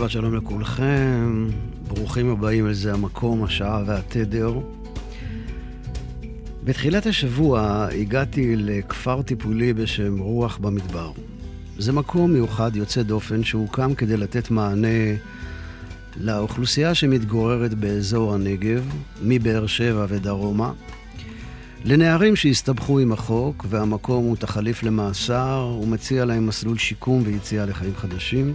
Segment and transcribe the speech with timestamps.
[0.00, 1.48] שבת שלום לכולכם,
[1.88, 4.58] ברוכים הבאים אל זה המקום, השעה והתדר.
[6.64, 11.12] בתחילת השבוע הגעתי לכפר טיפולי בשם רוח במדבר.
[11.78, 15.14] זה מקום מיוחד יוצא דופן שהוקם כדי לתת מענה
[16.16, 20.72] לאוכלוסייה שמתגוררת באזור הנגב, מבאר שבע ודרומה,
[21.84, 27.96] לנערים שהסתבכו עם החוק והמקום הוא תחליף למאסר, הוא מציע להם מסלול שיקום ויציאה לחיים
[27.96, 28.54] חדשים.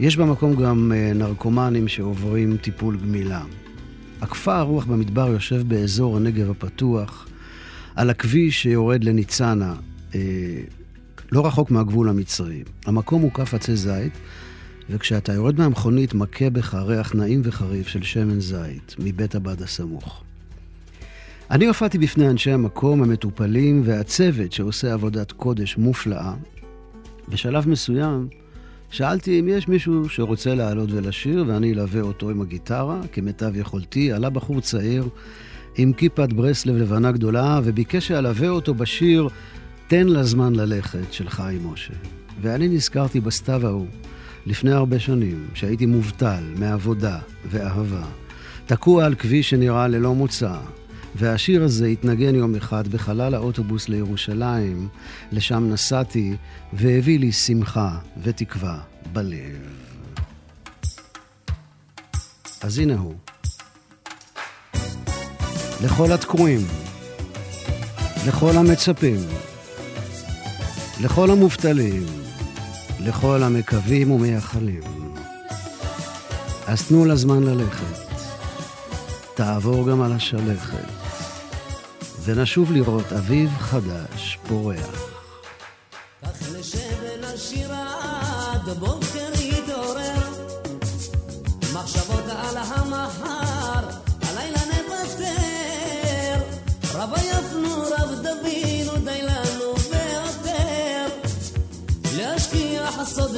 [0.00, 3.42] יש במקום גם אה, נרקומנים שעוברים טיפול גמילה.
[4.20, 7.28] הכפר רוח במדבר יושב באזור הנגב הפתוח,
[7.96, 9.74] על הכביש שיורד לניצנה,
[10.14, 10.20] אה,
[11.32, 12.62] לא רחוק מהגבול המצרי.
[12.86, 14.12] המקום מוקף עצי זית,
[14.90, 20.22] וכשאתה יורד מהמכונית מכה בך ריח נעים וחריף של שמן זית מבית הבד הסמוך.
[21.50, 26.34] אני הופעתי בפני אנשי המקום, המטופלים והצוות שעושה עבודת קודש מופלאה.
[27.28, 28.28] בשלב מסוים
[28.92, 34.12] שאלתי אם יש מישהו שרוצה לעלות ולשיר, ואני אלווה אותו עם הגיטרה, כמיטב יכולתי.
[34.12, 35.08] עלה בחור צעיר
[35.76, 39.28] עם כיפת ברסלב לבנה גדולה, וביקש שאלווה אותו בשיר
[39.86, 41.94] "תן לזמן ללכת" של חיים משה.
[42.42, 43.86] ואני נזכרתי בסתיו ההוא,
[44.46, 47.18] לפני הרבה שנים, שהייתי מובטל מעבודה
[47.50, 48.04] ואהבה,
[48.66, 50.54] תקוע על כביש שנראה ללא מוצא,
[51.14, 54.88] והשיר הזה התנגן יום אחד בחלל האוטובוס לירושלים,
[55.32, 56.36] לשם נסעתי,
[56.72, 58.80] והביא לי שמחה ותקווה
[59.12, 59.82] בלב.
[62.62, 63.14] אז הנה הוא.
[65.84, 66.60] לכל התקועים,
[68.26, 69.20] לכל המצפים,
[71.02, 72.06] לכל המובטלים,
[73.00, 74.82] לכל המקווים ומייחלים.
[76.66, 78.12] אז תנו לזמן ללכת,
[79.34, 81.01] תעבור גם על השלכת.
[82.24, 85.12] ונשוב לראות אביב חדש פורח.
[86.22, 87.02] כך נשב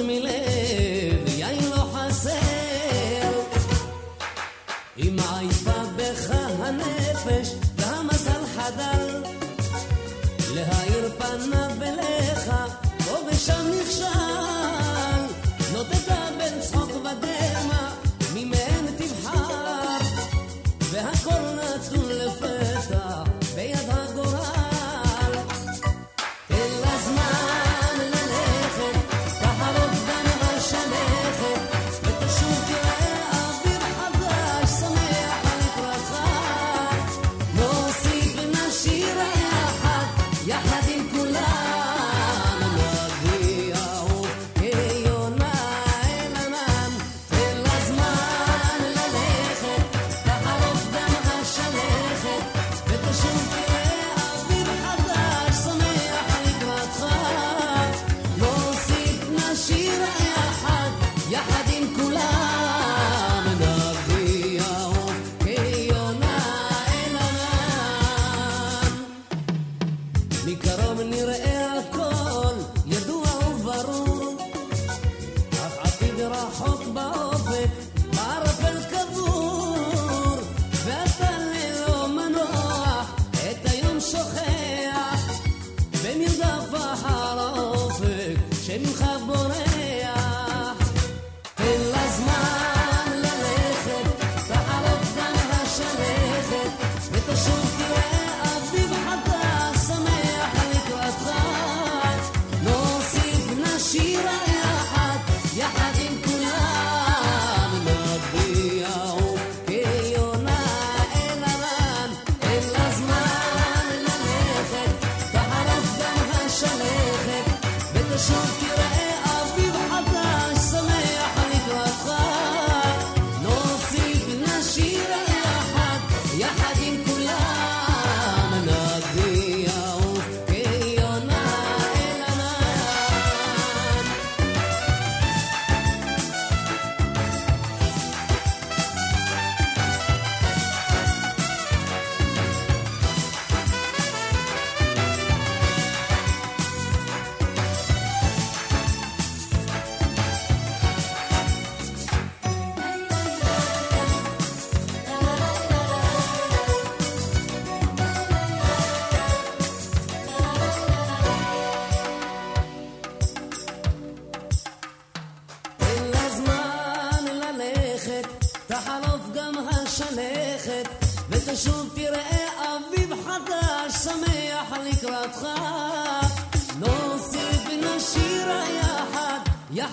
[0.06, 2.40] מלב, יין לא חסר,
[4.98, 7.03] אם עייפה בך הנפש
[11.34, 11.83] another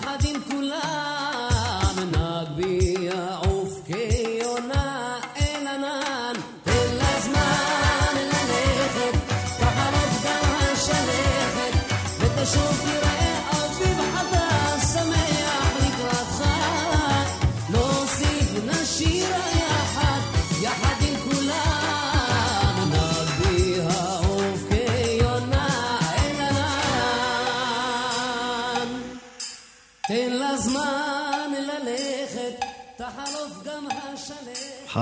[0.02, 0.41] יחד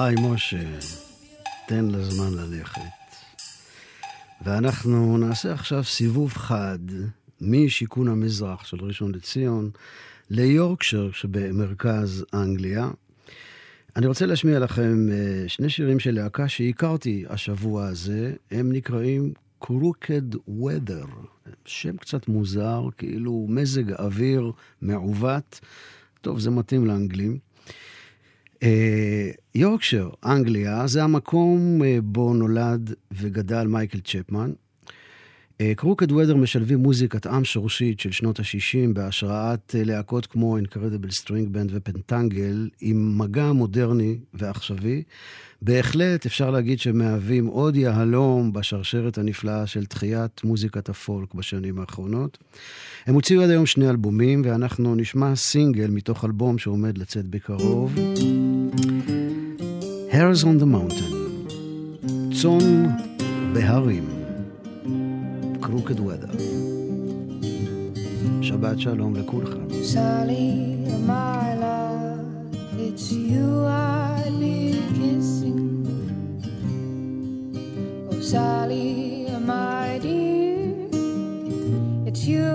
[0.04, 0.78] היי משה,
[1.66, 2.80] תן לזמן ללכת.
[4.44, 6.78] ואנחנו נעשה עכשיו סיבוב חד
[7.40, 9.70] משיכון המזרח של ראשון לציון
[10.30, 12.90] ליורקשר שבמרכז אנגליה.
[13.96, 19.32] אני רוצה להשמיע לכם אה, שני שירים של להקה שהכרתי השבוע הזה, הם נקראים
[19.64, 21.08] Crooked Weather,
[21.64, 25.60] שם קצת מוזר, כאילו מזג אוויר מעוות.
[26.20, 27.49] טוב, זה מתאים לאנגלים.
[28.62, 34.52] אה, יורקשר, אנגליה, זה המקום אה, בו נולד וגדל מייקל צ'פמן.
[35.76, 41.54] קרוקד וודר משלבים מוזיקת עם שורשית של שנות ה-60 בהשראת אה, להקות כמו Incredible String
[41.54, 45.02] Band ופנטנגל, עם מגע מודרני ועכשווי.
[45.62, 52.38] בהחלט אפשר להגיד שמהווים עוד יהלום בשרשרת הנפלאה של תחיית מוזיקת הפולק בשנים האחרונות.
[53.06, 57.94] הם הוציאו עד היום שני אלבומים, ואנחנו נשמע סינגל מתוך אלבום שעומד לצאת בקרוב.
[60.10, 61.14] Hairs on the Mountain,
[62.42, 62.86] צאן
[63.52, 64.19] בהרים,
[65.61, 66.31] Crooked Weather.
[68.41, 69.65] שבת שלום לכולכם.
[69.93, 70.47] Sally,
[71.07, 72.25] my love,
[72.85, 74.57] it's you I'd be
[74.97, 75.61] kissing.
[78.11, 78.89] Oh, Sally,
[79.51, 80.59] my dear,
[82.07, 82.45] it's you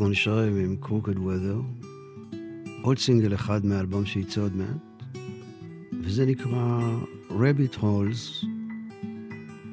[0.00, 1.60] אנחנו נשארים עם קרוקד וודר,
[2.82, 5.04] עוד סינגל אחד מהאלבום שיצא עוד מעט,
[6.02, 6.98] וזה נקרא
[7.30, 8.44] רביט הולס,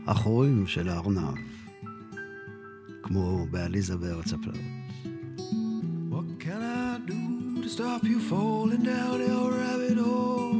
[0.07, 1.37] החורים של הארנב,
[3.03, 4.57] כמו בעליזה בארץ הפלאות.
[7.77, 10.55] Stop you falling down your rabbit hole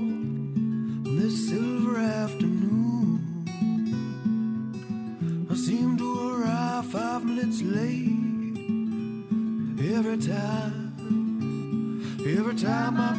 [1.07, 3.19] on this silver afternoon?
[5.51, 8.16] I seem to arrive five minutes late
[10.17, 10.93] every time.
[12.21, 13.16] Every time I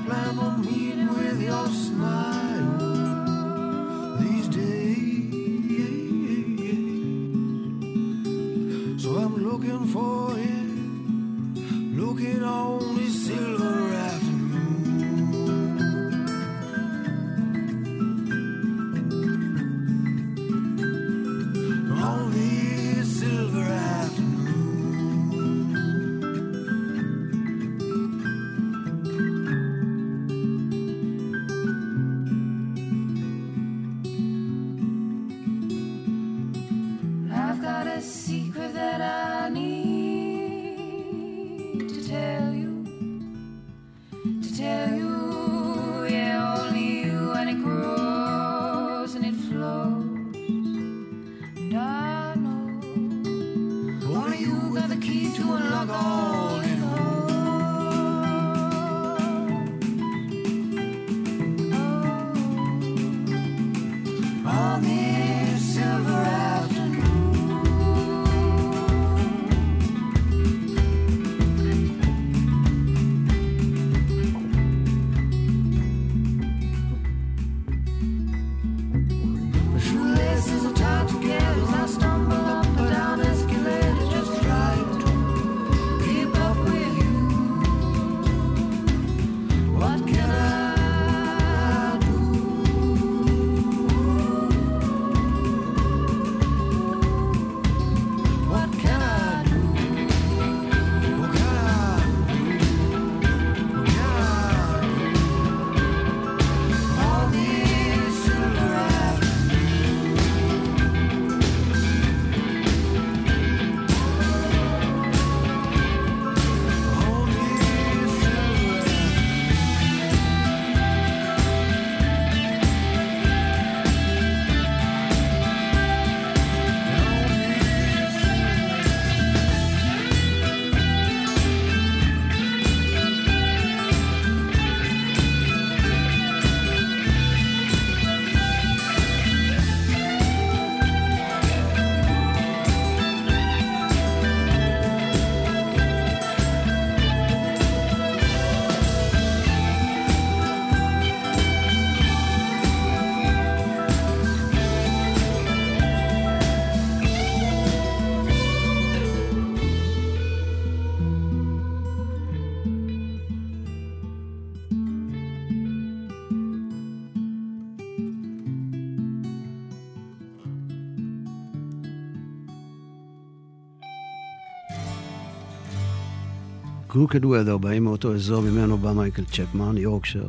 [176.98, 180.26] Crooked Weather באים מאותו אזור ממנו בא מייקל צ'פמן, יורקשר.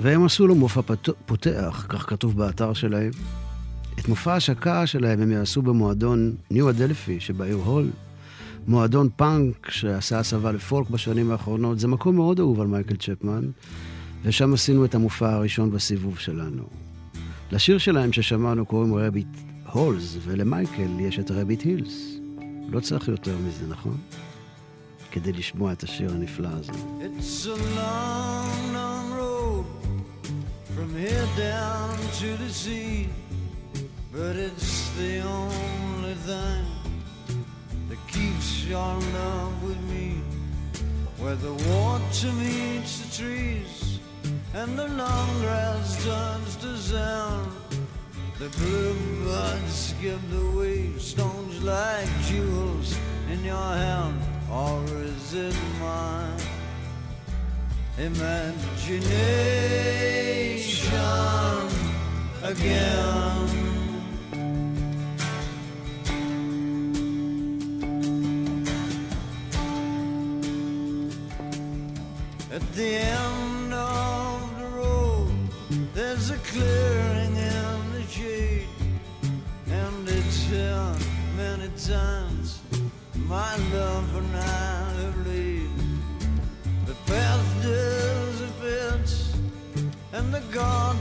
[0.00, 1.08] והם עשו לו מופע פת...
[1.26, 3.10] פותח, כך כתוב באתר שלהם.
[3.98, 7.90] את מופע ההשקה שלהם הם יעשו במועדון New Adelphi שבעיר הול.
[8.66, 11.78] מועדון פאנק שעשה הסבה לפולק בשנים האחרונות.
[11.78, 13.44] זה מקום מאוד אהוב על מייקל צ'פמן,
[14.24, 16.62] ושם עשינו את המופע הראשון בסיבוב שלנו.
[17.52, 19.36] לשיר שלהם ששמענו קוראים Rabbit
[19.72, 22.16] Holes, ולמייקל יש את Rabbit Hills.
[22.68, 23.96] לא צריך יותר מזה, נכון?
[25.13, 26.71] כדי לשמוע את השיר הנפלא הזה.
[26.71, 29.65] It's a long, long road
[30.75, 33.07] from here down to the sea,
[34.13, 36.65] but it's the only thing
[37.89, 40.07] that keeps your love with me.
[41.21, 43.73] Where the water meets the trees
[44.59, 47.51] and the long grass turns to sand.
[48.39, 52.89] The bluebirds skip the waves, stones like jewels
[53.33, 54.19] in your hand.
[54.54, 56.30] or is it my
[57.98, 58.94] imagination
[62.42, 63.48] again?
[72.52, 75.34] At the end of the road,
[75.94, 77.03] there's a clearing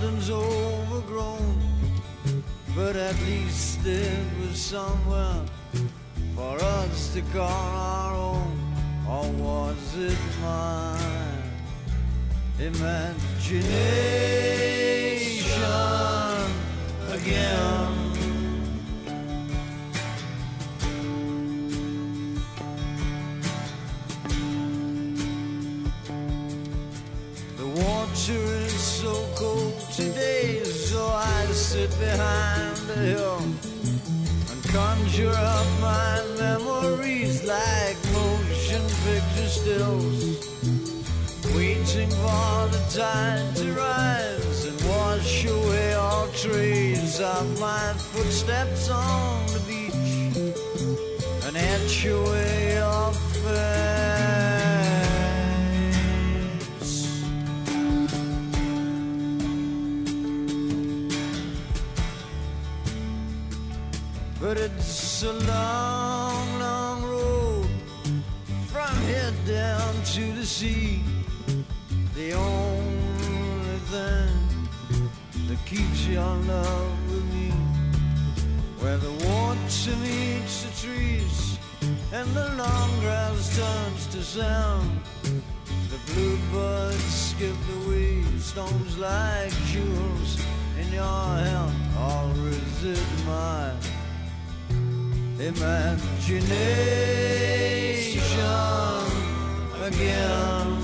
[0.03, 1.61] garden's overgrown.
[2.75, 5.41] But at least it was somewhere
[6.35, 8.75] for us to call our own,
[9.07, 10.99] or was it mine?
[12.59, 13.61] imagination
[17.11, 18.02] again.
[42.23, 49.61] For the tide to rise and wash away all trace of my footsteps on the
[49.67, 50.05] beach
[51.45, 53.83] and etch away your face.
[64.39, 65.82] But it's a long,
[75.73, 77.49] keeps your love with me.
[78.79, 81.57] Where the water meets the trees
[82.11, 85.01] and the long grass turns to sound.
[85.23, 90.37] The bluebirds skip the waves, stones like jewels
[90.79, 91.71] in your hand.
[92.83, 93.71] Is it my
[95.39, 96.53] imagination
[99.81, 100.82] again?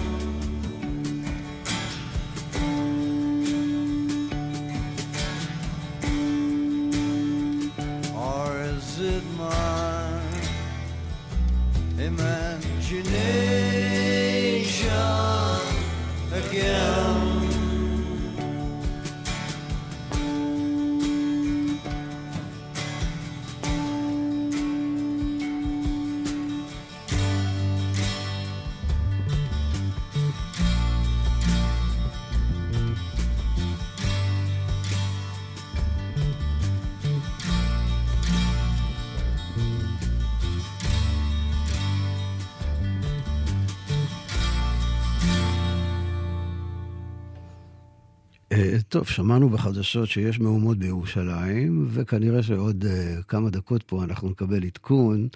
[48.99, 55.27] טוב, שמענו בחדשות שיש מהומות בירושלים, וכנראה שעוד uh, כמה דקות פה אנחנו נקבל עדכון.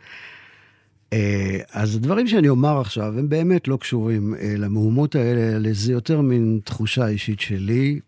[1.10, 1.16] Uh,
[1.72, 6.22] אז הדברים שאני אומר עכשיו הם באמת לא קשורים uh, למהומות האלה, אלא זה יותר
[6.22, 8.00] מין תחושה אישית שלי,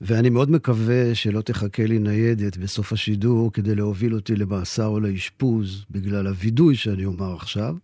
[0.00, 5.84] ואני מאוד מקווה שלא תחכה לי ניידת בסוף השידור כדי להוביל אותי למאסר או לאשפוז
[5.90, 7.74] בגלל הווידוי שאני אומר עכשיו.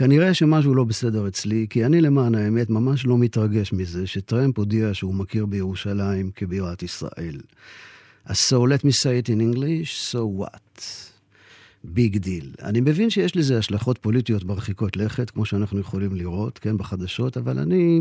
[0.00, 4.94] כנראה שמשהו לא בסדר אצלי, כי אני למען האמת ממש לא מתרגש מזה שטרמפ הודיע
[4.94, 7.40] שהוא מכיר בירושלים כבירת ישראל.
[8.24, 10.82] אז so let me say it in English, so what?
[11.84, 12.50] Big deal.
[12.62, 17.58] אני מבין שיש לזה השלכות פוליטיות מרחיקות לכת, כמו שאנחנו יכולים לראות, כן, בחדשות, אבל
[17.58, 18.00] אני...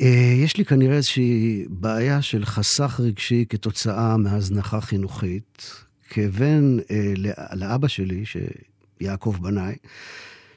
[0.00, 5.72] אה, יש לי כנראה איזושהי בעיה של חסך רגשי כתוצאה מהזנחה חינוכית.
[6.10, 7.12] כבן אה,
[7.52, 8.24] לאבא שלי,
[9.02, 9.74] שיעקב בנאי,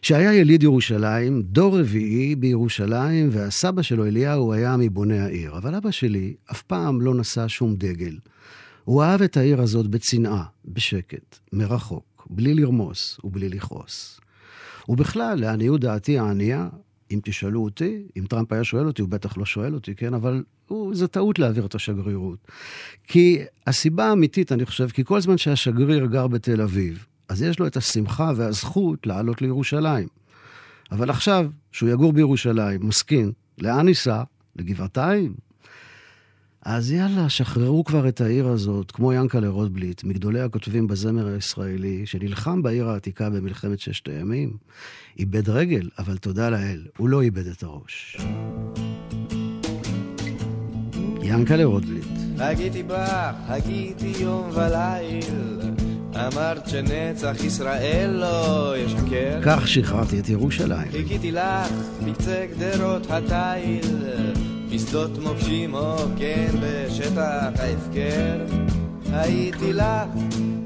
[0.01, 5.57] שהיה יליד ירושלים, דור רביעי בירושלים, והסבא שלו, אליהו, היה מבוני העיר.
[5.57, 8.17] אבל אבא שלי אף פעם לא נשא שום דגל.
[8.83, 14.19] הוא אהב את העיר הזאת בצנעה, בשקט, מרחוק, בלי לרמוס ובלי לכעוס.
[14.89, 16.69] ובכלל, לעניות דעתי הענייה,
[17.11, 20.13] אם תשאלו אותי, אם טראמפ היה שואל אותי, הוא בטח לא שואל אותי, כן?
[20.13, 22.47] אבל הוא, זה טעות להעביר את השגרירות.
[23.07, 27.67] כי הסיבה האמיתית, אני חושב, כי כל זמן שהשגריר גר בתל אביב, אז יש לו
[27.67, 30.07] את השמחה והזכות לעלות לירושלים.
[30.91, 34.23] אבל עכשיו, שהוא יגור בירושלים, מסכין, לאן ייסע?
[34.55, 35.33] לגבעתיים?
[36.61, 42.61] אז יאללה, שחררו כבר את העיר הזאת, כמו ינקלה רוטבליט, מגדולי הכותבים בזמר הישראלי, שנלחם
[42.61, 44.57] בעיר העתיקה במלחמת ששת הימים.
[45.19, 48.17] איבד רגל, אבל תודה לאל, הוא לא איבד את הראש.
[51.23, 52.05] ינקלה רוטבליט.
[52.37, 55.80] הגיתי בך, הגיתי יום וליל,
[56.15, 59.39] אמרת שנצח ישראל לא ישקר.
[59.41, 60.91] כך שחררתי את ירושלים.
[60.91, 61.71] חיכיתי לך
[62.05, 64.05] בקצה גדרות התיל,
[64.73, 68.45] בשדות מוקשים או כן בשטח ההפקר.
[69.13, 70.07] הייתי לך,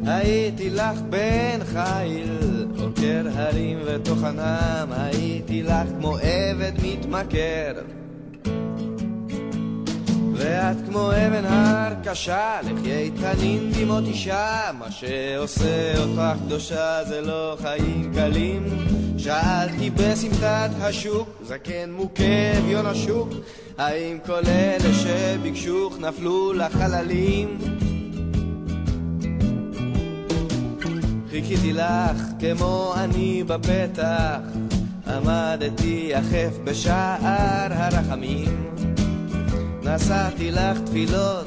[0.06, 7.74] הייתי לך בן חיל, עוקר הרים וטוחנם, הייתי לך כמו עבד מתמכר.
[10.38, 17.58] ואת כמו אבן הר קשה, לחיי איתנים דמעות אישה, מה שעושה אותך קדושה זה לא
[17.62, 18.64] חיים קלים.
[19.18, 23.30] שאלתי בסמטת השוק, זקן מוכה אביון השוק,
[23.78, 27.58] האם כל אלה שביקשוך נפלו לחללים?
[31.32, 34.40] חיכיתי לך כמו אני בפתח,
[35.08, 38.85] עמדתי יחף בשער הרחמים.
[39.86, 41.46] נשאתי לך תפילות,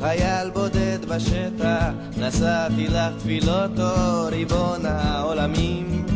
[0.00, 6.06] חייל בודד בשטח, נשאתי לך תפילות, או ריבון העולמים.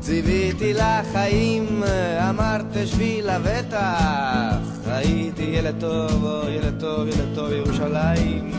[0.00, 1.82] ציוויתי לך חיים,
[2.28, 8.50] אמרת תשבי לבטח, הייתי ילד טוב, או ילד טוב, ילד טוב ירושלים,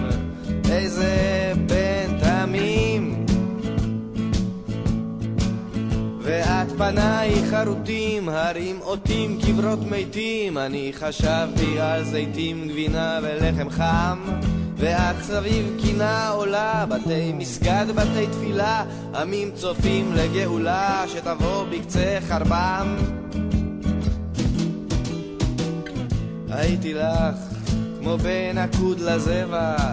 [0.69, 3.20] איזה בן תמים.
[6.23, 14.19] ואת פניי חרוטים, הרים אותים, קברות מתים, אני חשבתי על זיתים, גבינה ולחם חם.
[14.77, 18.83] ואת סביב קינה עולה, בתי מסגד, בתי תפילה,
[19.15, 22.95] עמים צופים לגאולה שתבוא בקצה חרבם.
[26.49, 27.35] הייתי לך
[27.99, 29.83] כמו בן עקוד לזבח,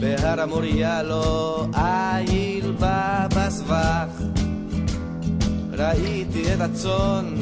[0.00, 4.37] בהר המוריה לא איל בה בסבך.
[5.78, 7.34] ראיתי את הצאן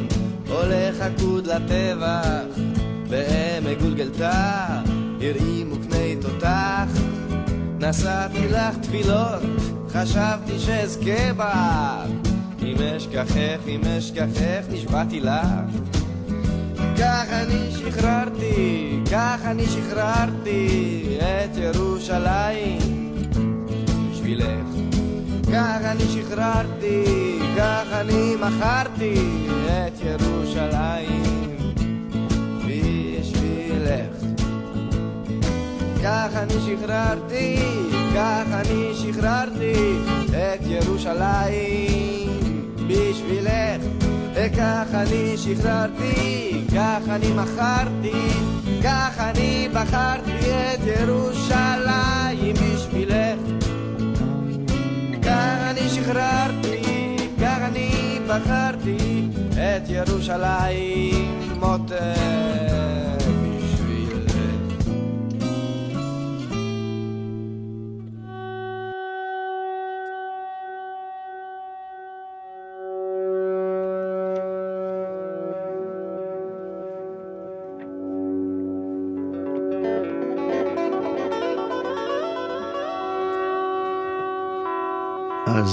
[0.48, 2.60] הולך עקוד לטבח,
[3.08, 4.66] בעמק גולגלתה
[5.20, 6.88] הרעימו קני תותח.
[7.80, 9.42] נשאתי לך תפילות,
[9.88, 12.06] חשבתי שאזכה בך.
[12.62, 15.46] אם אשכחך, אם אשכחך, נשבעתי לך.
[16.98, 20.85] כך אני שחררתי, כך אני שחררתי
[25.92, 27.04] אני שחררתי,
[27.56, 29.14] כך אני מכרתי
[29.64, 31.22] את ירושלים
[32.58, 34.10] בשבילך.
[36.02, 37.56] כך אני שחררתי,
[38.14, 39.98] כך אני שחררתי
[40.30, 42.30] את ירושלים
[42.86, 43.82] בשבילך.
[44.34, 48.28] וכך אני שחררתי, כך אני מכרתי,
[48.82, 53.35] כך אני בחרתי את ירושלים בשבילך.
[56.06, 63.25] שחררתי, כך אני בחרתי את ירושלים מותק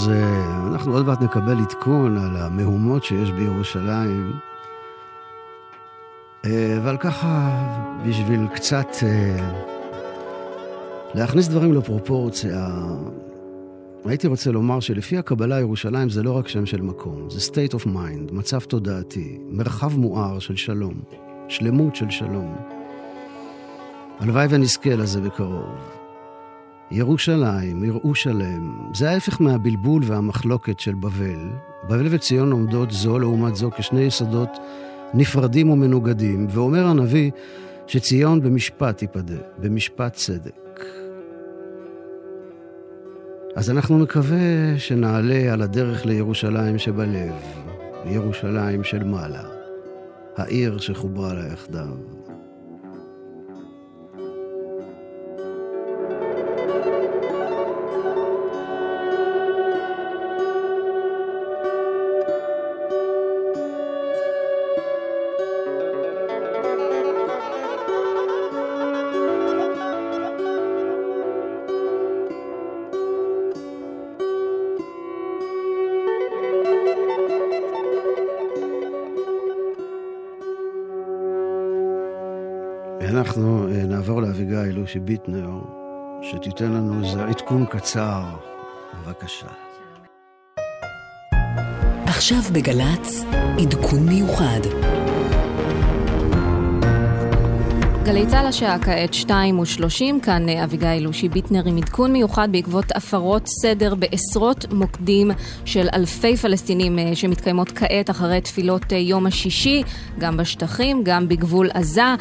[0.03, 4.33] אז אה, אנחנו עוד מעט נקבל עדכון על המהומות שיש בירושלים.
[6.45, 7.51] אה, אבל ככה,
[8.07, 9.49] בשביל קצת אה,
[11.13, 12.67] להכניס דברים לפרופורציה,
[14.05, 17.85] הייתי רוצה לומר שלפי הקבלה ירושלים זה לא רק שם של מקום, זה state of
[17.85, 21.01] mind, מצב תודעתי, מרחב מואר של שלום,
[21.47, 22.55] שלמות של שלום.
[24.19, 26.02] הלוואי ונזכה לזה בקרוב.
[26.95, 31.49] ירושלים, יראו שלם, זה ההפך מהבלבול והמחלוקת של בבל.
[31.83, 34.49] בבל וציון עומדות זו לעומת זו כשני יסודות
[35.13, 37.31] נפרדים ומנוגדים, ואומר הנביא
[37.87, 40.79] שציון במשפט תיפדה, במשפט צדק.
[43.55, 47.33] אז אנחנו נקווה שנעלה על הדרך לירושלים שבלב,
[48.05, 49.43] ירושלים של מעלה,
[50.37, 52.22] העיר שחוברה לה יחדיו.
[83.33, 85.49] אנחנו אה, נעבור לאביגיל לושי ביטנר,
[86.21, 88.23] שתיתן לנו איזה עדכון קצר.
[89.05, 89.47] בבקשה.
[92.05, 93.23] עכשיו בגל"צ,
[93.61, 94.92] עדכון מיוחד.
[98.05, 102.85] גלי צה"ל השעה כעת 2 ו-30, כאן אה, אביגיל לושי ביטנר עם עדכון מיוחד בעקבות
[102.95, 105.31] הפרות סדר בעשרות מוקדים
[105.65, 109.83] של אלפי פלסטינים אה, שמתקיימות כעת אחרי תפילות אה, יום השישי,
[110.19, 112.15] גם בשטחים, גם בגבול עזה,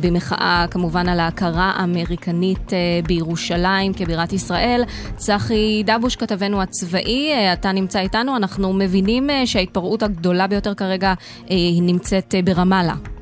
[0.00, 2.72] במחאה כמובן על ההכרה האמריקנית
[3.06, 4.82] בירושלים כבירת ישראל.
[5.16, 11.14] צחי דבוש, כתבנו הצבאי, אתה נמצא איתנו, אנחנו מבינים שההתפרעות הגדולה ביותר כרגע
[11.80, 13.15] נמצאת ברמאללה.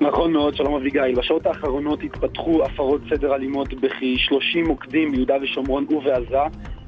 [0.00, 1.14] נכון מאוד, שלום אביגיל.
[1.14, 6.38] בשעות האחרונות התפתחו הפרות סדר אלימות בכ-30 מוקדים ביהודה ושומרון ובעזה.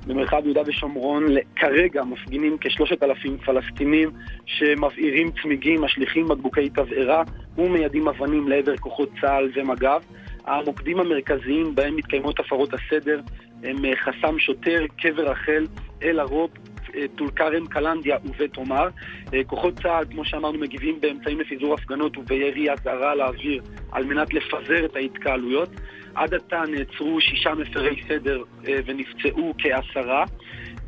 [0.07, 4.11] במרחב יהודה ושומרון כרגע מפגינים כשלושת אלפים פלסטינים
[4.47, 7.23] שמבעירים צמיגים, משליכים בקבוקי תבערה
[7.59, 10.01] ומיידים אבנים לעבר כוחות צה"ל ומג"ב.
[10.45, 13.21] המוקדים המרכזיים בהם מתקיימות הפרות הסדר
[13.65, 15.67] הם חסם שוטר, קבר רחל,
[16.03, 16.51] אל הרוב,
[17.17, 18.89] טול כרם, קלנדיה ובית עומר.
[19.35, 24.85] אה, כוחות צה"ל, כמו שאמרנו, מגיבים באמצעים לפיזור הפגנות ובירי אזהרה לאוויר על מנת לפזר
[24.85, 25.71] את ההתקהלויות.
[26.15, 30.25] עד עתה נעצרו שישה מפרי סדר אה, ונפצעו כעשרה.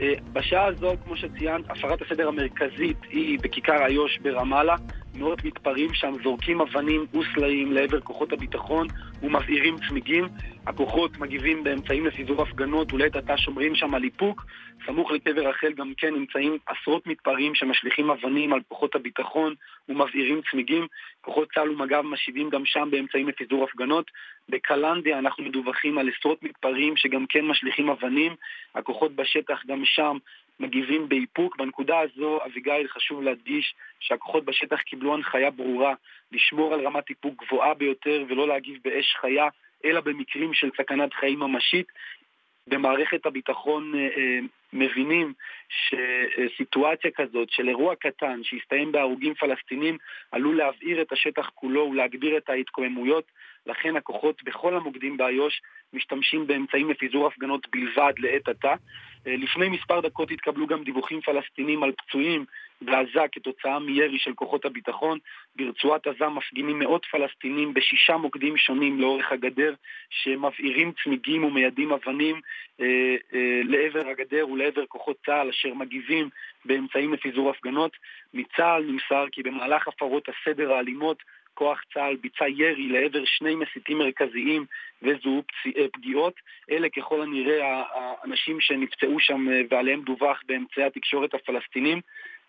[0.00, 4.76] אה, בשעה הזו, כמו שציינת, הפרת הסדר המרכזית היא בכיכר איו"ש ברמאללה.
[5.14, 8.86] מאות מתפרעים שם, זורקים אבנים וסלעים לעבר כוחות הביטחון
[9.22, 10.24] ומבעירים צמיגים.
[10.66, 14.44] הכוחות מגיבים באמצעים לפיזור הפגנות ולעת עתה שומרים שם על איפוק.
[14.86, 19.54] סמוך לקבר רחל גם כן נמצאים עשרות מתפרעים שמשליכים אבנים על כוחות הביטחון
[19.88, 20.86] ומבעירים צמיגים.
[21.20, 24.10] כוחות צה"ל ומג"ב משיבים גם שם באמצעים לפיזור הפגנות.
[24.48, 28.34] בקלנדיה אנחנו מדווחים על עשרות מתפרעים שגם כן משליכים אבנים.
[28.74, 30.16] הכוחות בשטח גם שם
[30.60, 31.56] מגיבים באיפוק.
[31.56, 35.94] בנקודה הזו, אביגיל, חשוב להדגיש שהכוחות בשטח קיבלו הנחיה ברורה
[36.32, 39.48] לשמור על רמת איפוק גבוהה ביותר ולא להגיב באש חיה,
[39.84, 41.86] אלא במקרים של סכנת חיים ממשית.
[42.66, 44.38] במערכת הביטחון אה, אה,
[44.72, 45.32] מבינים
[45.70, 49.98] שסיטואציה כזאת של אירוע קטן שהסתיים בהרוגים פלסטינים
[50.32, 53.24] עלול להבעיר את השטח כולו ולהגביר את ההתקוממויות
[53.66, 55.60] לכן הכוחות בכל המוקדים באיו"ש
[55.92, 58.74] משתמשים באמצעים לפיזור הפגנות בלבד לעת עתה.
[59.26, 62.44] אה, לפני מספר דקות התקבלו גם דיווחים פלסטינים על פצועים
[62.82, 65.18] בעזה כתוצאה מירי של כוחות הביטחון.
[65.56, 69.74] ברצועת עזה מפגינים מאות פלסטינים בשישה מוקדים שונים לאורך הגדר
[70.10, 72.40] שמבעירים צמיגים ומיידים אבנים
[72.80, 76.28] אה, אה, לעבר הגדר ולעבר כוחות צה"ל אשר מגיבים
[76.64, 77.92] באמצעים לפיזור הפגנות.
[78.34, 81.22] מצה"ל נמסר כי במהלך הפרות הסדר האלימות
[81.54, 84.64] כוח צה"ל ביצע ירי לעבר שני מסיתים מרכזיים
[85.02, 85.42] וזוהו
[85.78, 86.34] אה, פגיעות.
[86.70, 92.00] אלה ככל הנראה האנשים שנפצעו שם אה, ועליהם דווח באמצעי התקשורת הפלסטינים.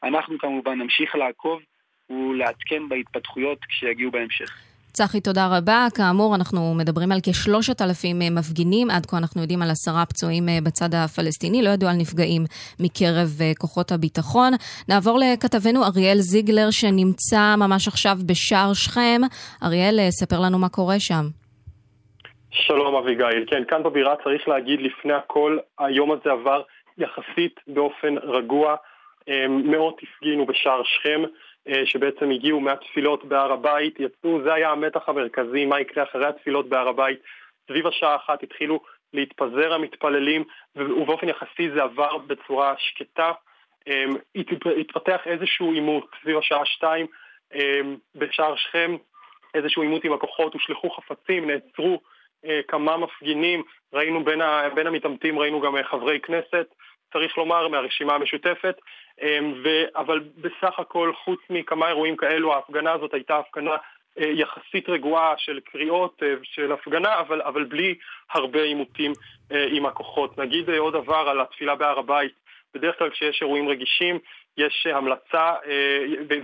[0.03, 1.61] אנחנו כמובן נמשיך לעקוב
[2.09, 4.70] ולעדכן בהתפתחויות כשיגיעו בהמשך.
[4.93, 5.87] צחי, תודה רבה.
[5.97, 8.89] כאמור, אנחנו מדברים על כשלושת אלפים אה, מפגינים.
[8.89, 12.41] עד כה אנחנו יודעים על עשרה פצועים אה, בצד הפלסטיני, לא ידעו על נפגעים
[12.79, 14.51] מקרב אה, כוחות הביטחון.
[14.89, 19.21] נעבור לכתבנו אריאל זיגלר, שנמצא ממש עכשיו בשער שכם.
[19.63, 21.25] אריאל, ספר לנו מה קורה שם.
[22.51, 23.45] שלום אביגיל.
[23.47, 26.61] כן, כאן בבירה צריך להגיד לפני הכל, היום הזה עבר
[26.97, 28.75] יחסית באופן רגוע.
[29.49, 31.21] מאות הפגינו בשער שכם.
[31.67, 36.69] אה, שבעצם הגיעו מהתפילות בהר הבית, יצאו, זה היה המתח המרכזי, מה יקרה אחרי התפילות
[36.69, 37.19] בהר הבית.
[37.67, 38.79] סביב השעה אחת התחילו
[39.13, 40.43] להתפזר המתפללים,
[40.75, 43.31] ובאופן יחסי זה עבר בצורה שקטה.
[43.87, 44.15] אמ,
[44.79, 47.07] התפתח איזשהו עימות סביב השעה שתיים
[47.53, 48.95] אמ, בשער שכם,
[49.53, 52.01] איזשהו עימות עם הכוחות, הושלכו חפצים, נעצרו
[52.45, 54.23] אה, כמה מפגינים, ראינו
[54.75, 56.67] בין, המתעמתים, ראינו גם אה, חברי כנסת,
[57.13, 58.75] צריך לומר, מהרשימה המשותפת,
[59.63, 59.83] ו...
[59.95, 63.75] אבל בסך הכל, חוץ מכמה אירועים כאלו, ההפגנה הזאת הייתה הפגנה
[64.19, 67.95] אה, יחסית רגועה של קריאות אה, של הפגנה, אבל, אבל בלי
[68.31, 69.13] הרבה עימותים
[69.51, 70.37] אה, עם הכוחות.
[70.37, 72.33] נגיד עוד דבר על התפילה בהר הבית,
[72.73, 74.19] בדרך כלל כשיש אירועים רגישים,
[74.57, 75.53] יש המלצה,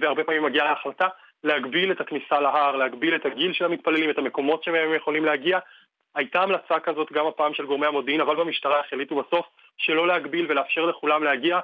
[0.02, 1.08] והרבה פעמים מגיעה להחלטה,
[1.44, 5.60] להגביל את הכניסה להר, להגביל את הגיל של המתפללים, את המקומות שמהם הם יכולים להגיע.
[6.16, 9.46] הייתה המלצה כזאת גם הפעם של גורמי המודיעין, אבל במשטרה החליטו בסוף
[9.78, 11.60] שלא להגביל ולאפשר לכולם להגיע,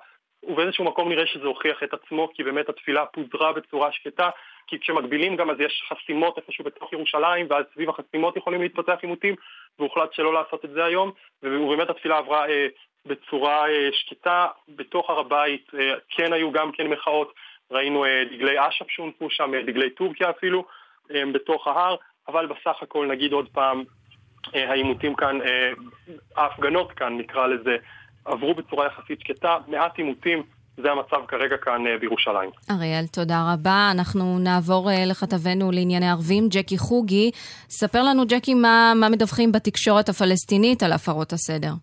[0.48, 4.30] ובאיזשהו מקום נראה שזה הוכיח את עצמו, כי באמת התפילה פוזרה בצורה שקטה,
[4.68, 9.36] כי כשמגבילים גם אז יש חסימות איפשהו בתוך ירושלים, ואז סביב החסימות יכולים להתפתח עימותים,
[9.80, 11.12] והוחלט שלא לעשות את זה היום,
[11.44, 12.68] ובאמת התפילה עברה אה,
[13.06, 14.48] בצורה אה, שקטה.
[14.70, 17.34] בתוך הר הבית אה, כן היו גם כן מחאות,
[17.72, 20.66] ראינו אה, דגלי אש"ף שהונפו שם, אה, דגלי טורקיה אפילו,
[21.12, 21.96] אה, בתוך ההר,
[22.28, 23.84] אבל בסך הכל נגיד עוד פעם,
[24.56, 25.72] אה, העימותים כאן, אה,
[26.36, 27.78] ההפגנות כאן נקרא לזה,
[28.26, 30.44] עברו בצורה יחסית שקטה, מעט עימותים,
[30.78, 32.50] זה המצב כרגע כאן אה, בירושלים.
[32.72, 33.90] אריאל, תודה רבה.
[33.96, 37.32] אנחנו נעבור לכתבנו לענייני ערבים, ג'קי חוגי.
[37.70, 41.74] ספר לנו, ג'קי, מה, מה מדווחים בתקשורת הפלסטינית על הפרות הסדר.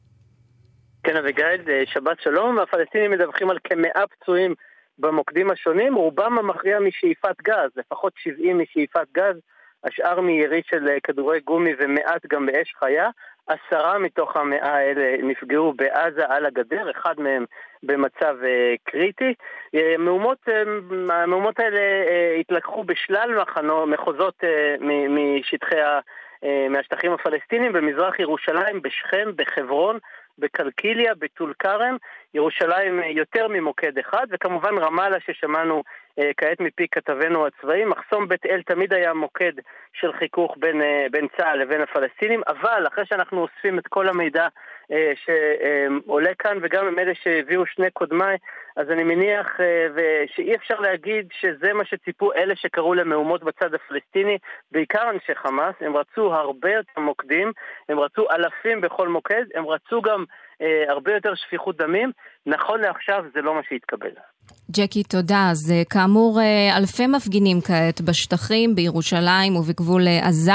[1.03, 2.59] כן, אביגיל, שבת שלום.
[2.59, 4.55] הפלסטינים מדווחים על כמאה פצועים
[4.99, 9.37] במוקדים השונים, רובם המכריע משאיפת גז, לפחות 70 משאיפת גז.
[9.85, 13.09] השאר מירי של אה, כדורי גומי ומעט גם באש חיה.
[13.47, 17.45] עשרה מתוך המאה האלה נפגעו בעזה על הגדר, אחד מהם
[17.83, 19.35] במצב uh, קריטי.
[19.77, 20.53] Uh, מהומות, uh,
[21.13, 21.81] המהומות האלה
[22.41, 24.45] התלקחו בשלל מחנו, מחוזות
[25.11, 26.01] משטחי ה...
[26.71, 29.99] מהשטחים הפלסטינים במזרח ירושלים, בשכם, בחברון,
[30.39, 31.97] בקלקיליה, בטול כרם,
[32.35, 35.83] ירושלים יותר ממוקד אחד, וכמובן רמאללה ששמענו
[36.19, 37.85] אה, כעת מפי כתבנו הצבאי.
[37.85, 39.53] מחסום בית אל תמיד היה מוקד
[39.93, 44.49] של חיכוך בין, אה, בין צה"ל לבין הפלסטינים, אבל אחרי שאנחנו אוספים את כל המידע
[44.93, 48.37] אה, שעולה כאן, וגם עם אלה שהביאו שני קודמיי,
[48.77, 49.57] אז אני מניח
[50.27, 54.39] שאי אפשר להגיד שזה מה שציפו אלה שקראו למהומות בצד הפלסטיני,
[54.73, 57.53] בעיקר אנשי חמאס, הם רצו הרבה יותר מוקדים,
[57.89, 60.25] הם רצו אלפים בכל מוקד, הם רצו גם
[60.89, 62.13] הרבה יותר שפיכות דמים,
[62.47, 64.11] נכון לעכשיו זה לא מה שהתקבל.
[64.73, 65.49] ג'קי, תודה.
[65.51, 70.53] אז אה, כאמור, אה, אלפי מפגינים כעת בשטחים, בירושלים ובגבול אה, עזה.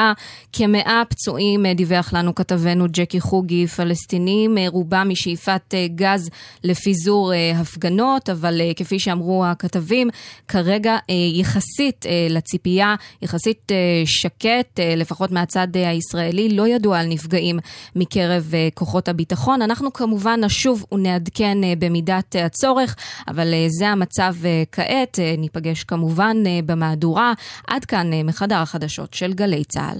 [0.53, 6.29] כמאה פצועים, דיווח לנו כתבנו ג'קי חוגי, פלסטינים, רובם משאיפת גז
[6.63, 10.09] לפיזור הפגנות, אבל כפי שאמרו הכתבים,
[10.47, 10.97] כרגע
[11.33, 13.71] יחסית לציפייה, יחסית
[14.05, 17.59] שקט, לפחות מהצד הישראלי, לא ידוע על נפגעים
[17.95, 19.61] מקרב כוחות הביטחון.
[19.61, 22.95] אנחנו כמובן נשוב ונעדכן במידת הצורך,
[23.27, 24.04] אבל זה המצב.
[24.05, 25.19] המצב אה, כעת.
[25.19, 27.33] אה, ניפגש כמובן אה, במהדורה.
[27.67, 29.99] עד כאן מחדר החדשות של גלי צה"ל.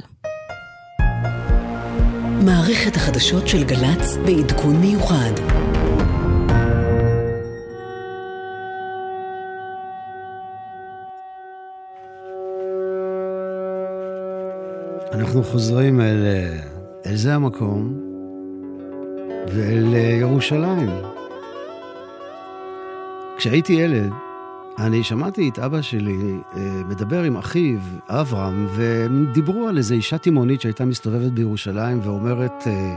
[2.45, 5.31] מערכת החדשות של גל"צ בעדכון מיוחד.
[15.11, 16.23] אנחנו חוזרים אל,
[17.05, 17.93] אל זה המקום
[19.47, 21.14] ואל ירושלים.
[23.37, 24.11] כשהייתי ילד,
[24.77, 26.17] אני שמעתי את אבא שלי
[26.55, 32.67] אה, מדבר עם אחיו, אברהם, והם דיברו על איזו אישה תימהונית שהייתה מסתובבת בירושלים ואומרת
[32.67, 32.95] אה,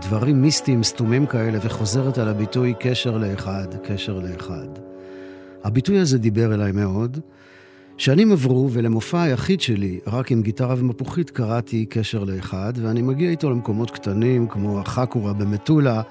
[0.00, 4.68] דברים מיסטיים, סתומים כאלה, וחוזרת על הביטוי קשר לאחד, קשר לאחד.
[5.64, 7.18] הביטוי הזה דיבר אליי מאוד.
[7.96, 13.50] שנים עברו, ולמופע היחיד שלי, רק עם גיטרה ומפוחית, קראתי קשר לאחד, ואני מגיע איתו
[13.50, 16.02] למקומות קטנים, כמו החקורה במטולה,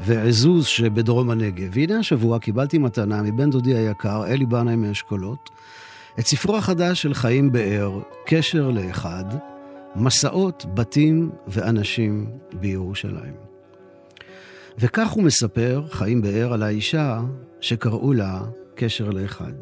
[0.00, 1.68] ועזוז שבדרום הנגב.
[1.72, 5.50] והנה השבוע קיבלתי מתנה מבן דודי היקר, אלי בנאי מאשכולות,
[6.18, 9.24] את ספרו החדש של חיים באר, קשר לאחד,
[9.96, 13.34] מסעות, בתים ואנשים בירושלים.
[14.78, 17.20] וכך הוא מספר, חיים באר, על האישה
[17.60, 18.40] שקראו לה
[18.74, 19.52] קשר לאחד.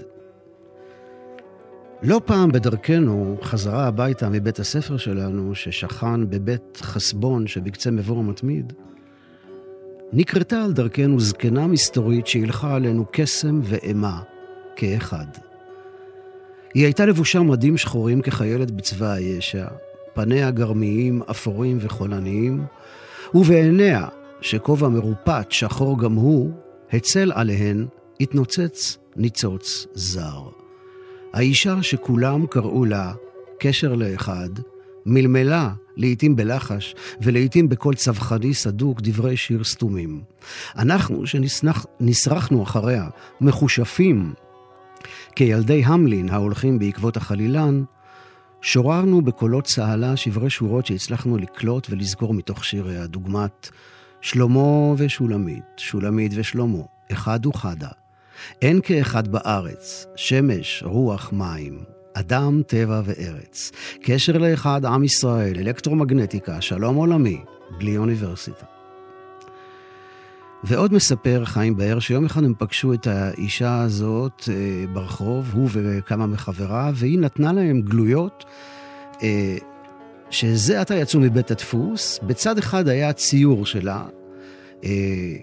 [2.03, 8.73] לא פעם בדרכנו חזרה הביתה מבית הספר שלנו, ששכן בבית חסבון שבקצה מבוא המתמיד,
[10.13, 14.23] נקרתה על דרכנו זקנה מסתורית שהילכה עלינו קסם ואימה
[14.77, 15.27] כאחד.
[16.75, 19.67] היא הייתה לבושה מדים שחורים כחיילת בצבא הישע,
[20.15, 22.65] פניה גרמיים, אפורים וחולניים,
[23.35, 24.09] ובעיניה,
[24.41, 26.51] שכובע מרופט, שחור גם הוא,
[26.93, 27.87] הצל עליהן,
[28.21, 30.43] התנוצץ ניצוץ זר.
[31.33, 33.13] האישה שכולם קראו לה
[33.59, 34.49] קשר לאחד,
[35.07, 40.21] מלמלה לעתים בלחש, ולעתים בקול צווחני סדוק, דברי שיר סתומים.
[40.77, 43.09] אנחנו, שנסרחנו אחריה,
[43.41, 44.35] מחושפים
[45.37, 47.83] כילדי המלין ההולכים בעקבות החלילן,
[48.61, 53.71] שוררנו בקולות צהלה שברי שורות שהצלחנו לקלוט ולזכור מתוך שיריה, דוגמת
[54.21, 56.83] שלמה ושולמית, שולמית ושלמה,
[57.13, 57.89] אחד וחדה.
[58.63, 61.96] אין כאחד בארץ, שמש, רוח, מים.
[62.19, 63.73] אדם, טבע וארץ.
[64.03, 67.41] קשר לאחד, עם ישראל, אלקטרומגנטיקה, שלום עולמי,
[67.79, 68.67] בלי אוניברסיטה.
[70.65, 76.27] ועוד מספר חיים באר שיום אחד הם פגשו את האישה הזאת אה, ברחוב, הוא וכמה
[76.27, 78.45] מחבריו, והיא נתנה להם גלויות
[79.23, 79.57] אה,
[80.31, 82.19] שזה עתה יצאו מבית הדפוס.
[82.23, 84.05] בצד אחד היה ציור שלה,
[84.85, 85.37] אה,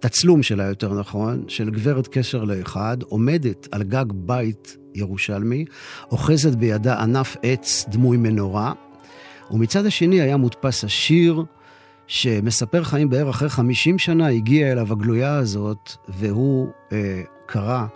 [0.00, 5.64] תצלום שלה יותר נכון, של גברת קשר לאחד, עומדת על גג בית ירושלמי,
[6.10, 8.72] אוחזת בידה ענף עץ דמוי מנורה,
[9.50, 11.44] ומצד השני היה מודפס השיר
[12.06, 17.86] שמספר חיים בערך אחרי 50 שנה הגיעה אליו הגלויה הזאת, והוא אה, קרא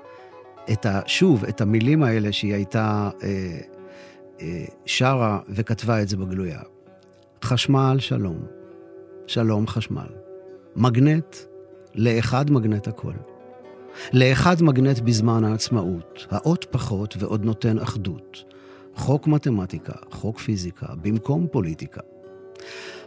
[0.73, 3.59] את ה, שוב את המילים האלה שהיא הייתה אה,
[4.41, 6.61] אה, שרה וכתבה את זה בגלויה.
[7.45, 8.43] חשמל, שלום.
[9.27, 10.09] שלום, חשמל.
[10.77, 11.37] מגנט,
[11.95, 13.13] לאחד מגנט הכל.
[14.13, 18.45] לאחד מגנט בזמן העצמאות, האות פחות ועוד נותן אחדות.
[18.95, 22.01] חוק מתמטיקה, חוק פיזיקה, במקום פוליטיקה.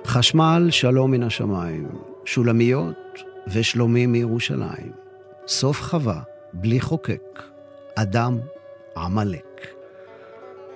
[0.05, 1.87] חשמל, שלום מן השמיים,
[2.25, 3.19] שולמיות
[3.53, 4.91] ושלומים מירושלים.
[5.47, 6.21] סוף חווה,
[6.53, 7.43] בלי חוקק,
[7.95, 8.39] אדם,
[8.97, 9.67] עמלק.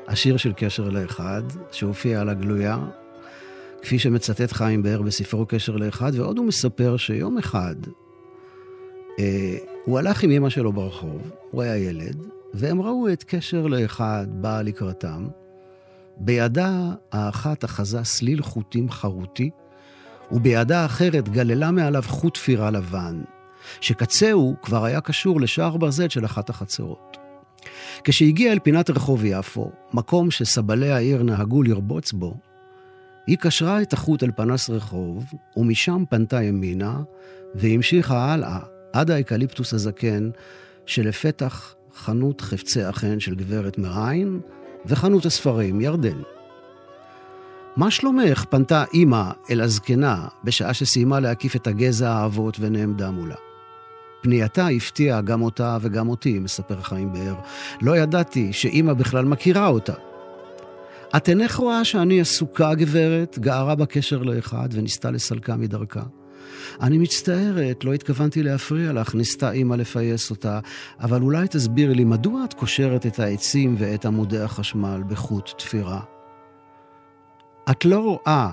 [0.07, 1.41] השיר של קשר לאחד,
[1.71, 2.77] שהופיע על הגלויה,
[3.81, 7.75] כפי שמצטט חיים באר בספרו קשר לאחד, ועוד הוא מספר שיום אחד
[9.19, 9.57] אה,
[9.89, 12.17] הוא הלך עם אמא שלו ברחוב, הוא היה ילד,
[12.53, 15.27] והם ראו את קשר לאחד בא לקראתם.
[16.17, 19.49] בידה האחת אחזה סליל חוטים חרותי,
[20.31, 23.21] ובידה האחרת גללה מעליו חוט תפירה לבן,
[23.81, 27.17] שקצהו כבר היה קשור לשער ברזל של אחת החצרות.
[28.03, 32.33] כשהגיע אל פינת רחוב יפו, מקום שסבלי העיר נהגו לרבוץ בו,
[33.27, 35.25] היא קשרה את החוט אל פנס רחוב,
[35.57, 37.01] ומשם פנתה ימינה,
[37.55, 38.59] והמשיכה הלאה,
[38.93, 40.29] עד האקליפטוס הזקן,
[40.85, 44.39] שלפתח חנות חפצי החן של גברת מריין,
[44.85, 46.21] וחנות הספרים, ירדן.
[47.75, 48.45] מה שלומך?
[48.49, 53.35] פנתה אימא אל הזקנה בשעה שסיימה להקיף את הגזע העבות ונעמדה מולה.
[54.21, 57.35] פנייתה הפתיעה גם אותה וגם אותי, מספר חיים באר.
[57.81, 59.93] לא ידעתי שאימא בכלל מכירה אותה.
[61.17, 63.39] את אינך רואה שאני עסוקה, גברת?
[63.39, 66.03] גערה בקשר לאחד וניסתה לסלקה מדרכה.
[66.81, 70.59] אני מצטערת, לא התכוונתי להפריע לך, ניסתה אימא לפייס אותה,
[70.99, 75.99] אבל אולי תסבירי לי, מדוע את קושרת את העצים ואת עמודי החשמל בחוט תפירה?
[77.71, 78.49] את לא רואה,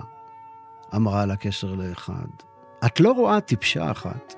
[0.95, 2.27] אמרה לה קשר לאחד,
[2.87, 4.35] את לא רואה טיפשה אחת,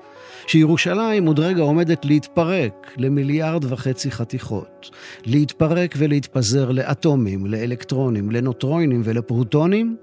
[0.47, 4.89] שירושלים עוד רגע עומדת להתפרק למיליארד וחצי חתיכות,
[5.25, 9.97] להתפרק ולהתפזר לאטומים, לאלקטרונים, לנוטרוינים ולפרוטונים,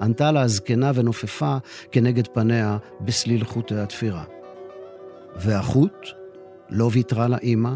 [0.00, 1.56] ענתה לה הזקנה ונופפה
[1.90, 4.24] כנגד פניה בסליל חוטי התפירה.
[5.36, 6.06] והחוט?
[6.70, 7.74] לא ויתרה לה אימא?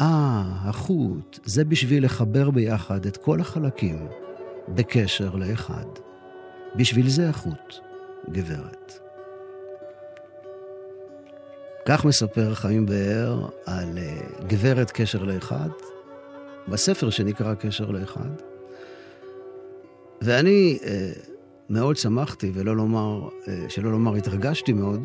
[0.00, 4.06] אה, החוט, זה בשביל לחבר ביחד את כל החלקים
[4.68, 5.86] בקשר לאחד.
[6.76, 7.74] בשביל זה החוט,
[8.30, 8.92] גברת.
[11.86, 14.16] כך מספר חיים באר על אה,
[14.46, 15.68] גברת קשר לאחד,
[16.68, 18.55] בספר שנקרא קשר לאחד.
[20.22, 21.12] ואני אה,
[21.70, 25.02] מאוד שמחתי, ולא לומר, אה, שלא לומר התרגשתי מאוד,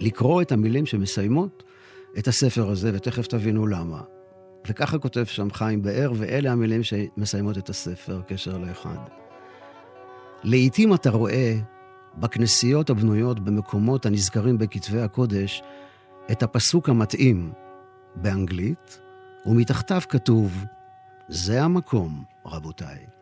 [0.00, 1.62] לקרוא את המילים שמסיימות
[2.18, 4.00] את הספר הזה, ותכף תבינו למה.
[4.68, 8.98] וככה כותב שם חיים באר, ואלה המילים שמסיימות את הספר, קשר לאחד.
[10.44, 11.58] לעתים אתה רואה
[12.16, 15.62] בכנסיות הבנויות במקומות הנזכרים בכתבי הקודש
[16.30, 17.52] את הפסוק המתאים
[18.14, 19.00] באנגלית,
[19.46, 20.64] ומתחתיו כתוב,
[21.28, 23.21] זה המקום, רבותיי.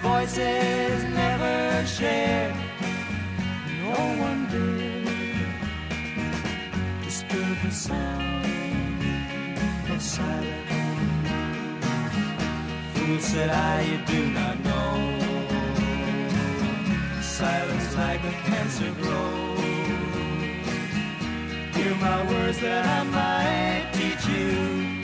[0.00, 2.54] voices never share.
[3.82, 3.94] No
[4.26, 5.06] one did
[7.04, 8.46] disturb the sound
[9.90, 10.70] of silence.
[12.94, 14.90] Fool said I, you do not know.
[17.20, 19.60] Silence like a cancer grows.
[21.76, 25.00] Hear my words that I might teach you.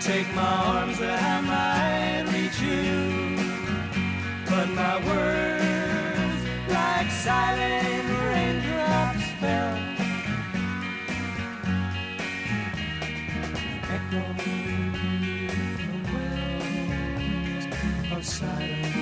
[0.00, 3.11] Take my arms that I might reach you.
[4.74, 9.78] My words, like silent raindrops, fell.
[13.94, 15.46] Echoing
[15.76, 17.66] the wells
[18.12, 18.96] of silence.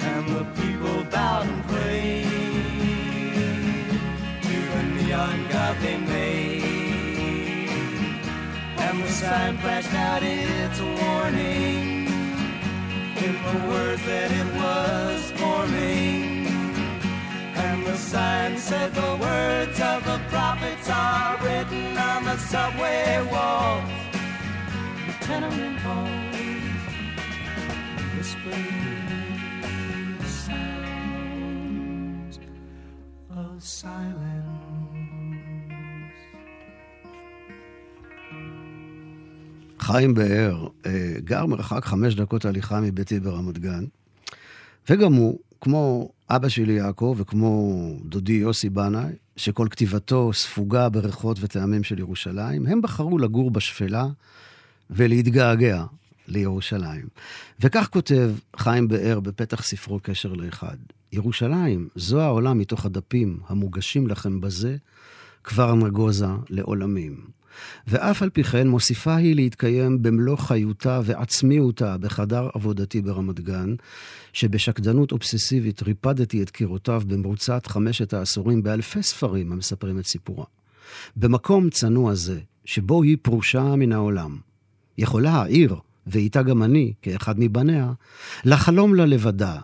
[0.00, 2.26] And the people bowed and prayed
[4.42, 6.64] to the neon god they made.
[8.78, 11.93] and the sign flashed out its warning in
[13.52, 16.46] the words that it was forming.
[17.56, 23.90] And the sign said the words of the prophets are written on the subway walls,
[25.06, 26.36] the tenement halls,
[28.16, 29.04] whispering
[30.24, 31.18] sounds
[33.30, 34.33] of silence.
[39.84, 43.84] חיים באר אה, גר מרחק חמש דקות הליכה מביתי ברמת גן,
[44.90, 51.84] וגם הוא, כמו אבא שלי יעקב וכמו דודי יוסי בנאי, שכל כתיבתו ספוגה בריחות וטעמים
[51.84, 54.06] של ירושלים, הם בחרו לגור בשפלה
[54.90, 55.84] ולהתגעגע
[56.28, 57.06] לירושלים.
[57.60, 60.76] וכך כותב חיים באר בפתח ספרו קשר לאחד:
[61.12, 64.76] ירושלים, זו העולם מתוך הדפים המוגשים לכם בזה,
[65.44, 67.43] כבר נגוזה לעולמים.
[67.86, 73.74] ואף על פי כן מוסיפה היא להתקיים במלוא חיותה ועצמיותה בחדר עבודתי ברמת גן,
[74.32, 80.44] שבשקדנות אובססיבית ריפדתי את קירותיו במרוצת חמשת העשורים באלפי ספרים המספרים את סיפורה.
[81.16, 84.38] במקום צנוע זה, שבו היא פרושה מן העולם,
[84.98, 85.76] יכולה העיר,
[86.06, 87.92] ואיתה גם אני, כאחד מבניה,
[88.44, 89.60] לחלום לה לבדה,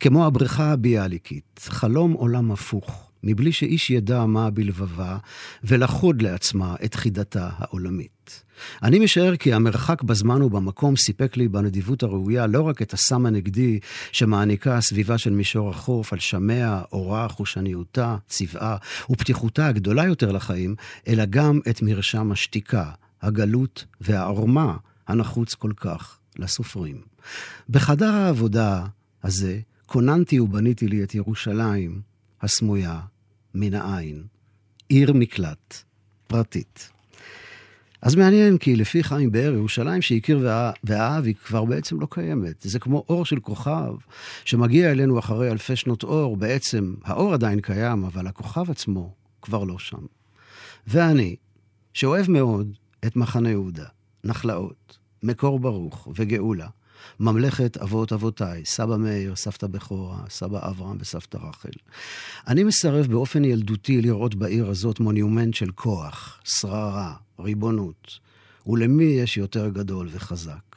[0.00, 3.11] כמו הבריכה הביאליקית, חלום עולם הפוך.
[3.22, 5.18] מבלי שאיש ידע מה בלבבה,
[5.64, 8.42] ולחוד לעצמה את חידתה העולמית.
[8.82, 13.78] אני משער כי המרחק בזמן ובמקום סיפק לי בנדיבות הראויה לא רק את הסם הנגדי
[14.12, 18.76] שמעניקה הסביבה של מישור החוף על שמיה, אורה, חושניותה, צבעה
[19.10, 20.74] ופתיחותה הגדולה יותר לחיים,
[21.08, 22.90] אלא גם את מרשם השתיקה,
[23.22, 24.76] הגלות והעורמה
[25.08, 27.00] הנחוץ כל כך לסופרים.
[27.68, 28.86] בחדר העבודה
[29.22, 32.00] הזה כוננתי ובניתי לי את ירושלים
[32.42, 33.00] הסמויה
[33.54, 34.22] מן העין.
[34.88, 35.82] עיר מקלט,
[36.26, 36.90] פרטית.
[38.02, 40.48] אז מעניין, כי לפי חיים באר, ירושלים שהכיר
[40.84, 42.60] ואהב היא כבר בעצם לא קיימת.
[42.60, 43.94] זה כמו אור של כוכב
[44.44, 46.36] שמגיע אלינו אחרי אלפי שנות אור.
[46.36, 50.06] בעצם האור עדיין קיים, אבל הכוכב עצמו כבר לא שם.
[50.86, 51.36] ואני,
[51.92, 52.76] שאוהב מאוד
[53.06, 53.86] את מחנה יהודה,
[54.24, 56.68] נחלאות, מקור ברוך וגאולה,
[57.20, 61.68] ממלכת אבות אבותיי, סבא מאיר, סבתא בכורה, סבא אברהם וסבתא רחל.
[62.46, 68.18] אני מסרב באופן ילדותי לראות בעיר הזאת מונומנט של כוח, שררה, ריבונות.
[68.66, 70.72] ולמי יש יותר גדול וחזק?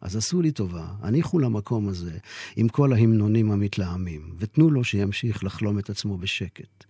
[0.00, 2.18] אז עשו לי טובה, הניחו למקום הזה
[2.56, 6.84] עם כל ההמנונים המתלהמים, ותנו לו שימשיך לחלום את עצמו בשקט.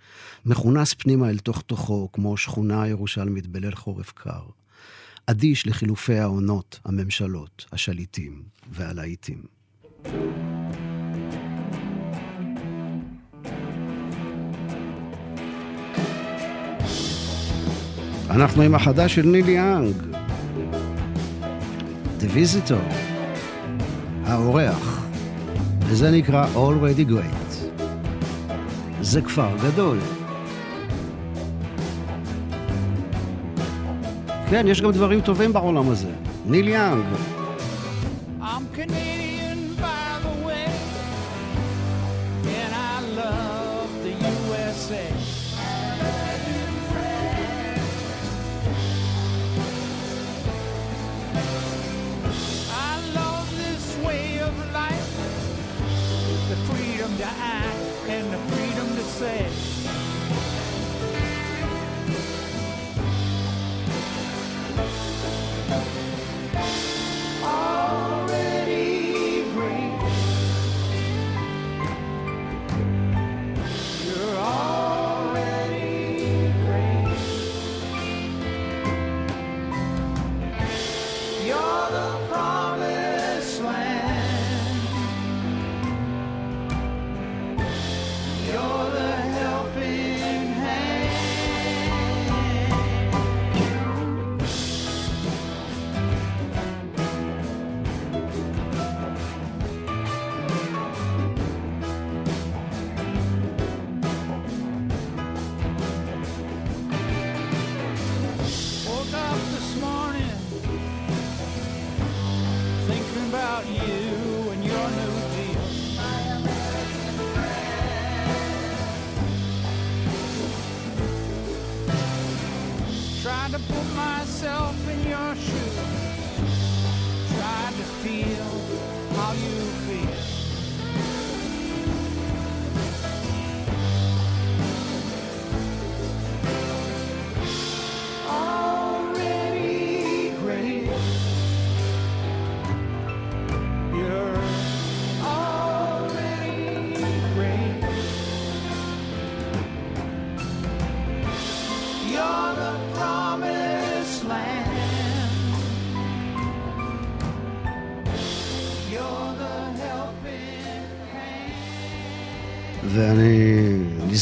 [0.46, 4.42] מכונס פנימה אל תוך תוכו, כמו שכונה ירושלמית בליל חורף קר.
[5.30, 9.42] אדיש לחילופי העונות, הממשלות, השליטים והלהיטים.
[18.30, 19.94] אנחנו עם החדש של נילי יאנג,
[22.20, 22.94] The Visitor,
[24.24, 25.06] האורח,
[25.80, 27.82] וזה נקרא Already Great.
[29.00, 29.98] זה כפר גדול.
[34.50, 36.08] כן, יש גם דברים טובים בעולם הזה.
[36.46, 37.04] ניל יאנג.
[59.18, 59.67] Say.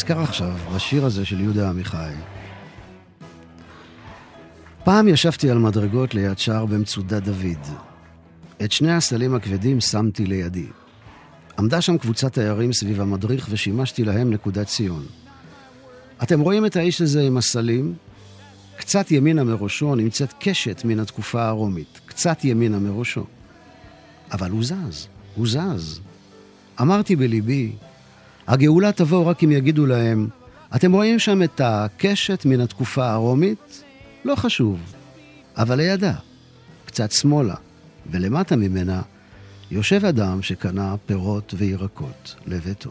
[0.06, 2.12] נזכר עכשיו בשיר הזה של יהודה עמיחי.
[4.84, 7.66] פעם ישבתי על מדרגות ליד שער במצודת דוד.
[8.64, 10.66] את שני הסלים הכבדים שמתי לידי.
[11.58, 15.06] עמדה שם קבוצת תיירים סביב המדריך ושימשתי להם נקודת ציון.
[16.22, 17.94] אתם רואים את האיש הזה עם הסלים?
[18.76, 22.00] קצת ימינה מראשו נמצאת קשת מן התקופה הרומית.
[22.06, 23.24] קצת ימינה מראשו.
[24.32, 26.00] אבל הוא זז, הוא זז.
[26.80, 27.72] אמרתי בליבי,
[28.46, 30.28] הגאולה תבוא רק אם יגידו להם,
[30.76, 33.82] אתם רואים שם את הקשת מן התקופה הרומית?
[34.24, 34.78] לא חשוב.
[35.56, 36.14] אבל לידה,
[36.86, 37.54] קצת שמאלה,
[38.10, 39.02] ולמטה ממנה,
[39.70, 42.90] יושב אדם שקנה פירות וירקות לביתו.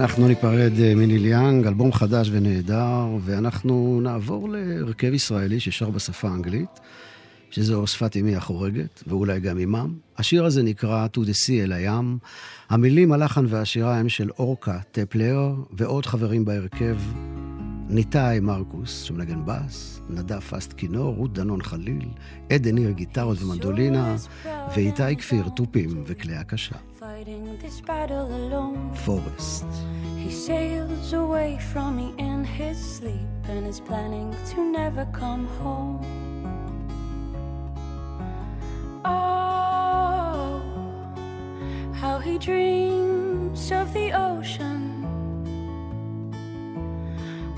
[0.00, 6.80] אנחנו ניפרד אה, מניל יאנג, אלבום חדש ונהדר, ואנחנו נעבור להרכב ישראלי ששר בשפה האנגלית,
[7.50, 9.94] שזו שפת אמי החורגת, ואולי גם אמם.
[10.18, 12.18] השיר הזה נקרא To the Sea אל הים.
[12.70, 16.96] המילים, הלחן והשירה הם של אורקה טפלר, ועוד חברים בהרכב,
[17.88, 22.08] ניתאי מרקוס, שמנגן בס, נדב פסט כינור, רות דנון חליל,
[22.52, 24.16] עדן ניר גיטרות ומנדולינה,
[24.76, 26.76] ואיתי כפיר תופים וכלי הקשה.
[27.18, 28.94] fighting this battle alone.
[28.94, 29.64] Forest.
[30.16, 36.00] He sails away from me in his sleep and is planning to never come home.
[39.04, 40.62] Oh,
[41.92, 45.04] how he dreams of the ocean.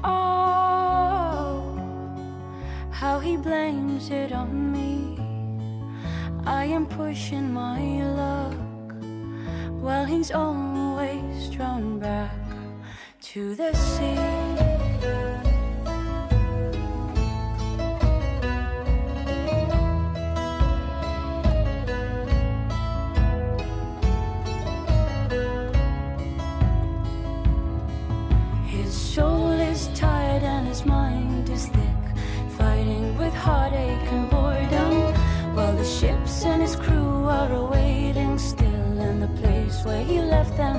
[0.02, 1.76] Oh,
[2.90, 5.18] how he blames it on me.
[6.46, 7.80] I am pushing my
[8.16, 8.69] love
[9.80, 12.34] while he's always drawn back
[13.20, 14.69] to the sea.
[39.84, 40.78] Where he left them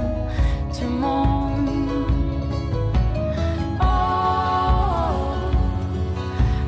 [0.73, 1.67] to mourn.
[3.79, 5.51] Oh,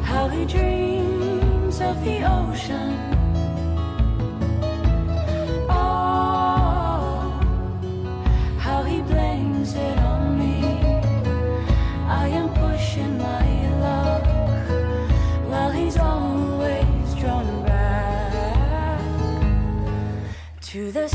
[0.04, 2.98] how he dreams of the ocean.
[5.70, 7.40] Oh,
[8.58, 10.64] how he blames it on me.
[12.08, 13.46] I am pushing my
[13.86, 14.26] luck
[15.50, 19.02] while he's always drawn back
[20.62, 20.92] to.
[20.92, 21.08] The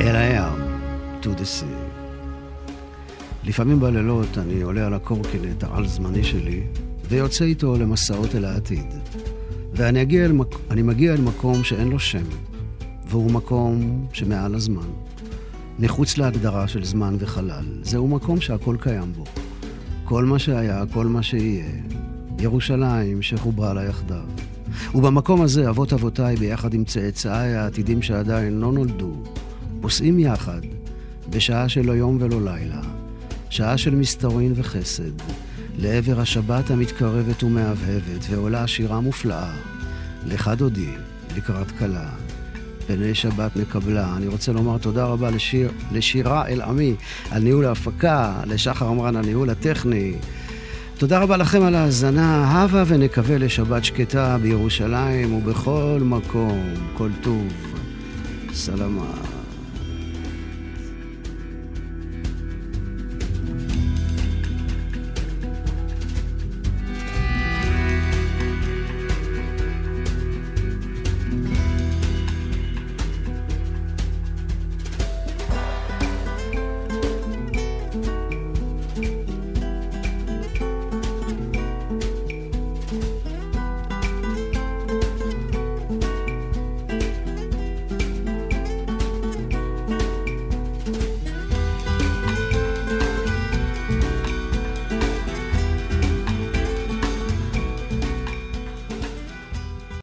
[0.00, 0.58] אל הים,
[1.22, 1.88] to the sea.
[3.44, 6.62] לפעמים בלילות אני עולה על הקורקינט העל-זמני שלי,
[7.08, 8.94] ויוצא איתו למסעות אל העתיד.
[9.72, 10.54] ואני מגיע אל, מק...
[10.70, 12.24] מגיע אל מקום שאין לו שם,
[13.06, 14.88] והוא מקום שמעל הזמן.
[15.78, 17.64] מחוץ להגדרה של זמן וחלל.
[17.82, 19.24] זהו מקום שהכל קיים בו.
[20.04, 21.70] כל מה שהיה, כל מה שיהיה.
[22.38, 24.24] ירושלים שחוברה לה יחדיו.
[24.94, 29.14] ובמקום הזה אבות אבותיי ביחד עם צאצאיי העתידים שעדיין לא נולדו,
[29.80, 30.60] פוסעים יחד,
[31.30, 32.80] בשעה של לא יום ולא לילה,
[33.50, 35.12] שעה של מסתורין וחסד,
[35.78, 39.52] לעבר השבת המתקרבת ומהבהבת, ועולה שירה מופלאה,
[40.26, 40.90] לך דודי,
[41.36, 42.10] לקראת כלה.
[42.86, 44.16] פני שבת מקבלה.
[44.16, 46.94] אני רוצה לומר תודה רבה לשיר, לשירה אל-עמי
[47.30, 50.14] על ניהול ההפקה, לשחר אמרן על ניהול הטכני.
[50.98, 56.64] תודה רבה לכם על ההאזנה, הבה ונקווה לשבת שקטה בירושלים ובכל מקום,
[56.94, 57.46] כל טוב.
[58.52, 59.27] סלמה.